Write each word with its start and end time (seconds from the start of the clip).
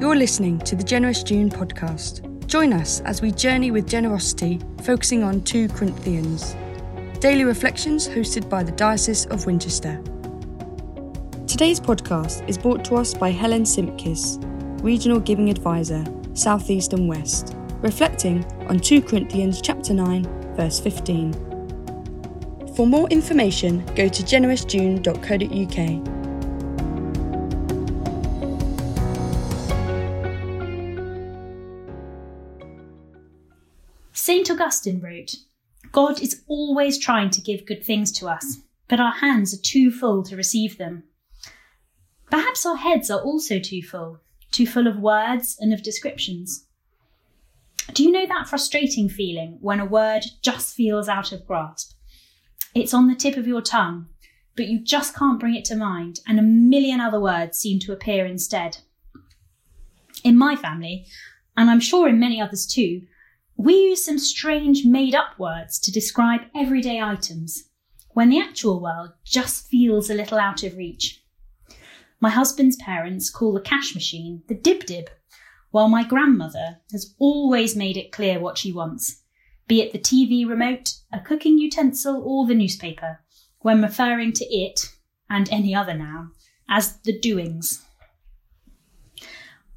You're 0.00 0.16
listening 0.16 0.58
to 0.60 0.74
the 0.74 0.82
Generous 0.82 1.22
June 1.22 1.50
podcast. 1.50 2.26
Join 2.46 2.72
us 2.72 3.00
as 3.02 3.22
we 3.22 3.30
journey 3.30 3.70
with 3.70 3.86
generosity, 3.86 4.58
focusing 4.82 5.22
on 5.22 5.42
2 5.42 5.68
Corinthians. 5.68 6.56
Daily 7.20 7.44
reflections 7.44 8.08
hosted 8.08 8.48
by 8.48 8.62
the 8.62 8.72
Diocese 8.72 9.26
of 9.26 9.46
Winchester. 9.46 10.02
Today's 11.46 11.78
podcast 11.78 12.48
is 12.48 12.56
brought 12.56 12.84
to 12.86 12.96
us 12.96 13.12
by 13.12 13.30
Helen 13.30 13.64
Simkis, 13.64 14.42
Regional 14.82 15.20
Giving 15.20 15.50
Advisor, 15.50 16.04
South 16.32 16.70
East 16.70 16.92
and 16.92 17.06
West, 17.06 17.54
reflecting 17.82 18.44
on 18.68 18.80
2 18.80 19.02
Corinthians 19.02 19.60
chapter 19.60 19.92
9, 19.92 20.54
verse 20.56 20.80
15. 20.80 21.49
For 22.80 22.86
more 22.86 23.08
information, 23.10 23.84
go 23.94 24.08
to 24.08 24.22
generousjune.co.uk. 24.22 25.76
St. 34.14 34.50
Augustine 34.50 34.98
wrote, 35.02 35.34
God 35.92 36.22
is 36.22 36.42
always 36.46 36.96
trying 36.96 37.28
to 37.28 37.42
give 37.42 37.66
good 37.66 37.84
things 37.84 38.10
to 38.12 38.26
us, 38.30 38.60
but 38.88 38.98
our 38.98 39.12
hands 39.12 39.52
are 39.52 39.60
too 39.62 39.90
full 39.90 40.22
to 40.22 40.34
receive 40.34 40.78
them. 40.78 41.02
Perhaps 42.30 42.64
our 42.64 42.76
heads 42.76 43.10
are 43.10 43.20
also 43.20 43.58
too 43.58 43.82
full, 43.82 44.20
too 44.52 44.66
full 44.66 44.86
of 44.86 44.98
words 44.98 45.58
and 45.60 45.74
of 45.74 45.82
descriptions. 45.82 46.64
Do 47.92 48.02
you 48.02 48.10
know 48.10 48.26
that 48.26 48.48
frustrating 48.48 49.10
feeling 49.10 49.58
when 49.60 49.80
a 49.80 49.84
word 49.84 50.24
just 50.40 50.74
feels 50.74 51.10
out 51.10 51.30
of 51.30 51.46
grasp? 51.46 51.89
It's 52.74 52.94
on 52.94 53.08
the 53.08 53.16
tip 53.16 53.36
of 53.36 53.48
your 53.48 53.62
tongue, 53.62 54.06
but 54.56 54.68
you 54.68 54.78
just 54.78 55.16
can't 55.16 55.40
bring 55.40 55.56
it 55.56 55.64
to 55.66 55.76
mind, 55.76 56.20
and 56.26 56.38
a 56.38 56.42
million 56.42 57.00
other 57.00 57.20
words 57.20 57.58
seem 57.58 57.80
to 57.80 57.92
appear 57.92 58.24
instead. 58.24 58.78
In 60.22 60.38
my 60.38 60.54
family, 60.54 61.06
and 61.56 61.68
I'm 61.68 61.80
sure 61.80 62.08
in 62.08 62.20
many 62.20 62.40
others 62.40 62.66
too, 62.66 63.02
we 63.56 63.74
use 63.74 64.04
some 64.04 64.18
strange 64.18 64.84
made 64.84 65.14
up 65.14 65.38
words 65.38 65.78
to 65.80 65.92
describe 65.92 66.42
everyday 66.54 67.00
items 67.00 67.64
when 68.10 68.30
the 68.30 68.40
actual 68.40 68.80
world 68.80 69.10
just 69.24 69.66
feels 69.66 70.08
a 70.08 70.14
little 70.14 70.38
out 70.38 70.62
of 70.62 70.76
reach. 70.76 71.22
My 72.20 72.30
husband's 72.30 72.76
parents 72.76 73.30
call 73.30 73.52
the 73.52 73.60
cash 73.60 73.94
machine 73.94 74.42
the 74.46 74.54
dib 74.54 74.86
dib, 74.86 75.10
while 75.70 75.88
my 75.88 76.04
grandmother 76.04 76.78
has 76.92 77.14
always 77.18 77.74
made 77.74 77.96
it 77.96 78.12
clear 78.12 78.38
what 78.38 78.58
she 78.58 78.72
wants, 78.72 79.22
be 79.70 79.80
it 79.80 79.92
the 79.92 80.00
TV 80.00 80.48
remote, 80.48 80.94
a 81.12 81.20
cooking 81.20 81.56
utensil, 81.56 82.20
or 82.24 82.44
the 82.44 82.56
newspaper, 82.56 83.20
when 83.60 83.80
referring 83.80 84.32
to 84.32 84.44
it, 84.46 84.96
and 85.30 85.48
any 85.48 85.72
other 85.72 85.94
noun, 85.94 86.32
as 86.68 86.96
the 87.02 87.16
doings. 87.16 87.86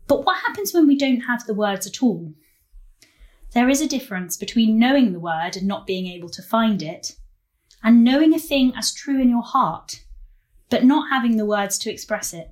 But 0.07 0.25
what 0.25 0.39
happens 0.39 0.73
when 0.73 0.87
we 0.87 0.97
don't 0.97 1.21
have 1.21 1.45
the 1.45 1.53
words 1.53 1.85
at 1.85 2.01
all? 2.01 2.33
There 3.53 3.69
is 3.69 3.81
a 3.81 3.87
difference 3.87 4.35
between 4.35 4.79
knowing 4.79 5.13
the 5.13 5.19
word 5.19 5.55
and 5.55 5.67
not 5.67 5.85
being 5.85 6.07
able 6.07 6.29
to 6.29 6.41
find 6.41 6.81
it, 6.81 7.15
and 7.83 8.03
knowing 8.03 8.33
a 8.33 8.39
thing 8.39 8.73
as 8.75 8.91
true 8.91 9.21
in 9.21 9.29
your 9.29 9.43
heart, 9.43 10.05
but 10.71 10.83
not 10.83 11.11
having 11.11 11.37
the 11.37 11.45
words 11.45 11.77
to 11.77 11.91
express 11.91 12.33
it. 12.33 12.49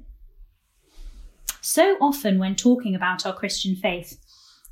So 1.59 1.97
often, 1.99 2.37
when 2.37 2.55
talking 2.55 2.93
about 2.93 3.25
our 3.25 3.33
Christian 3.33 3.75
faith, 3.75 4.19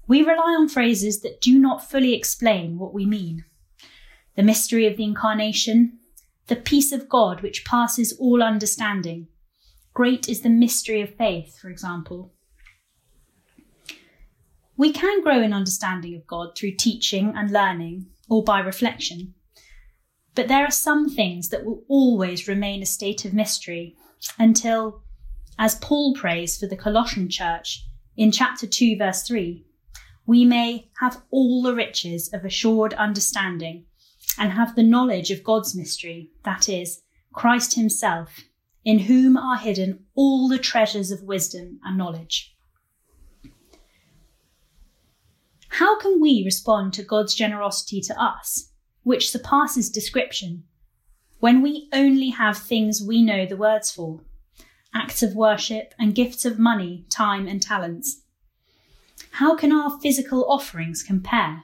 we 0.09 0.23
rely 0.23 0.57
on 0.59 0.67
phrases 0.67 1.21
that 1.21 1.39
do 1.39 1.59
not 1.59 1.87
fully 1.87 2.15
explain 2.15 2.79
what 2.79 2.95
we 2.95 3.05
mean. 3.05 3.45
The 4.35 4.41
mystery 4.41 4.87
of 4.87 4.97
the 4.97 5.03
Incarnation, 5.03 5.99
the 6.47 6.55
peace 6.55 6.91
of 6.91 7.07
God 7.07 7.41
which 7.41 7.63
passes 7.63 8.17
all 8.19 8.41
understanding. 8.41 9.27
Great 9.93 10.27
is 10.27 10.41
the 10.41 10.49
mystery 10.49 10.99
of 11.01 11.15
faith, 11.15 11.59
for 11.59 11.69
example. 11.69 12.33
We 14.75 14.91
can 14.91 15.21
grow 15.21 15.43
in 15.43 15.53
understanding 15.53 16.15
of 16.15 16.25
God 16.25 16.57
through 16.57 16.77
teaching 16.77 17.33
and 17.35 17.51
learning, 17.51 18.07
or 18.27 18.43
by 18.43 18.61
reflection. 18.61 19.35
But 20.33 20.47
there 20.47 20.65
are 20.65 20.71
some 20.71 21.07
things 21.07 21.49
that 21.49 21.65
will 21.65 21.83
always 21.87 22.47
remain 22.47 22.81
a 22.81 22.87
state 22.87 23.25
of 23.25 23.33
mystery 23.33 23.95
until, 24.39 25.03
as 25.59 25.75
Paul 25.75 26.15
prays 26.15 26.57
for 26.57 26.65
the 26.65 26.77
Colossian 26.77 27.29
church 27.29 27.85
in 28.17 28.31
chapter 28.31 28.65
2, 28.65 28.97
verse 28.97 29.21
3, 29.21 29.65
we 30.29 30.45
may 30.45 30.87
have 30.99 31.23
all 31.31 31.63
the 31.63 31.73
riches 31.73 32.31
of 32.31 32.45
assured 32.45 32.93
understanding 32.93 33.83
and 34.37 34.51
have 34.51 34.75
the 34.75 34.83
knowledge 34.83 35.31
of 35.31 35.43
God's 35.43 35.75
mystery, 35.75 36.29
that 36.45 36.69
is, 36.69 37.01
Christ 37.33 37.73
Himself, 37.73 38.41
in 38.85 38.99
whom 38.99 39.35
are 39.35 39.57
hidden 39.57 40.05
all 40.13 40.47
the 40.47 40.59
treasures 40.59 41.09
of 41.09 41.23
wisdom 41.23 41.79
and 41.83 41.97
knowledge. 41.97 42.55
How 45.69 45.97
can 45.97 46.21
we 46.21 46.43
respond 46.45 46.93
to 46.93 47.03
God's 47.03 47.33
generosity 47.33 47.99
to 48.01 48.21
us, 48.21 48.71
which 49.01 49.31
surpasses 49.31 49.89
description, 49.89 50.63
when 51.39 51.63
we 51.63 51.89
only 51.91 52.29
have 52.29 52.55
things 52.55 53.01
we 53.01 53.23
know 53.23 53.47
the 53.47 53.57
words 53.57 53.89
for, 53.89 54.21
acts 54.93 55.23
of 55.23 55.33
worship 55.33 55.95
and 55.97 56.13
gifts 56.13 56.45
of 56.45 56.59
money, 56.59 57.07
time, 57.09 57.47
and 57.47 57.63
talents? 57.63 58.21
How 59.31 59.55
can 59.55 59.71
our 59.71 59.99
physical 59.99 60.45
offerings 60.49 61.03
compare 61.03 61.63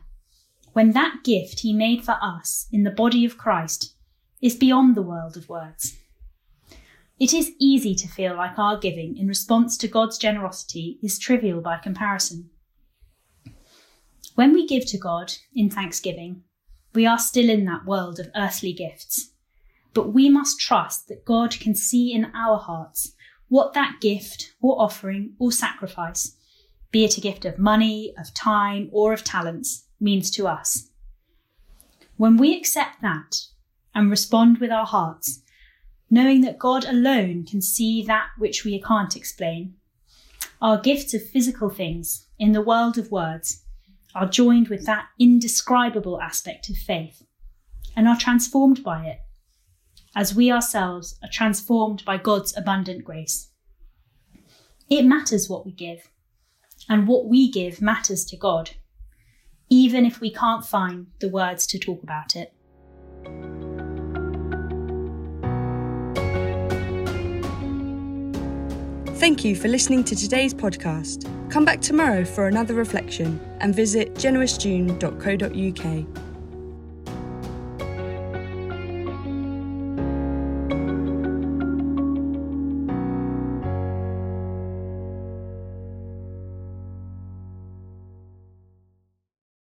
when 0.74 0.92
that 0.92 1.24
gift 1.24 1.62
He 1.62 1.74
made 1.74 2.04
for 2.04 2.18
us 2.22 2.68
in 2.72 2.84
the 2.84 2.92
body 2.92 3.26
of 3.26 3.38
Christ 3.38 3.96
is 4.42 4.56
beyond 4.56 4.96
the 4.96 5.02
world 5.02 5.38
of 5.38 5.50
words? 5.50 5.98
It 7.20 7.34
is 7.34 7.54
easy 7.60 7.96
to 7.96 8.08
feel 8.10 8.36
like 8.36 8.60
our 8.60 8.78
giving 8.78 9.18
in 9.18 9.28
response 9.28 9.78
to 9.78 9.88
God's 9.88 10.18
generosity 10.18 11.00
is 11.02 11.18
trivial 11.18 11.62
by 11.62 11.78
comparison. 11.78 12.50
When 14.36 14.52
we 14.54 14.68
give 14.68 14.86
to 14.88 14.98
God 14.98 15.34
in 15.56 15.70
thanksgiving, 15.70 16.44
we 16.94 17.06
are 17.06 17.20
still 17.20 17.50
in 17.50 17.64
that 17.66 17.86
world 17.86 18.20
of 18.20 18.30
earthly 18.36 18.74
gifts. 18.74 19.32
But 19.94 20.14
we 20.14 20.30
must 20.30 20.60
trust 20.60 21.08
that 21.08 21.24
God 21.24 21.58
can 21.58 21.74
see 21.74 22.12
in 22.12 22.32
our 22.36 22.58
hearts 22.58 23.14
what 23.48 23.74
that 23.74 24.02
gift 24.02 24.54
or 24.62 24.82
offering 24.82 25.36
or 25.40 25.54
sacrifice, 25.54 26.35
be 26.96 27.04
it 27.04 27.18
a 27.18 27.20
gift 27.20 27.44
of 27.44 27.60
money, 27.60 28.14
of 28.18 28.34
time, 28.34 28.88
or 28.94 29.12
of 29.12 29.22
talents, 29.22 29.90
means 30.00 30.32
to 30.32 30.48
us. 30.48 30.92
When 32.16 32.38
we 32.38 32.56
accept 32.56 33.02
that 33.02 33.36
and 33.94 34.10
respond 34.10 34.60
with 34.60 34.72
our 34.72 34.86
hearts, 34.86 35.42
knowing 36.10 36.40
that 36.40 36.58
God 36.58 36.86
alone 36.86 37.46
can 37.46 37.62
see 37.62 38.02
that 38.04 38.28
which 38.38 38.64
we 38.64 38.82
can't 38.82 39.18
explain, 39.18 39.74
our 40.62 40.80
gifts 40.80 41.14
of 41.14 41.22
physical 41.22 41.70
things 41.70 42.28
in 42.40 42.54
the 42.54 42.62
world 42.62 42.98
of 42.98 43.12
words 43.12 43.66
are 44.16 44.26
joined 44.26 44.70
with 44.70 44.86
that 44.86 45.08
indescribable 45.20 46.22
aspect 46.22 46.70
of 46.70 46.78
faith 46.78 47.24
and 47.94 48.08
are 48.08 48.18
transformed 48.18 48.86
by 48.86 49.06
it, 49.06 49.20
as 50.16 50.34
we 50.34 50.50
ourselves 50.50 51.20
are 51.22 51.30
transformed 51.30 52.06
by 52.06 52.16
God's 52.16 52.56
abundant 52.56 53.04
grace. 53.04 53.50
It 54.90 55.04
matters 55.04 55.50
what 55.50 55.66
we 55.66 55.74
give, 55.74 56.10
and 56.90 57.08
what 57.08 57.28
we 57.28 57.52
give 57.52 57.82
matters 57.82 58.26
to 58.26 58.38
God, 58.38 58.72
even 59.70 60.06
if 60.06 60.22
we 60.22 60.32
can't 60.32 60.66
find 60.66 61.08
the 61.20 61.30
words 61.30 61.66
to 61.68 61.80
talk 61.80 62.04
about 62.04 62.36
it. 62.36 62.54
Thank 69.18 69.46
you 69.46 69.56
for 69.56 69.70
listening 69.70 70.04
to 70.04 70.16
today's 70.16 70.54
podcast. 70.54 71.32
Come 71.50 71.66
back 71.66 71.82
tomorrow 71.82 72.26
for 72.26 72.48
another 72.48 72.74
reflection 72.74 73.40
and 73.60 73.74
visit 73.74 74.14
generousjune.co.uk. 74.16 76.25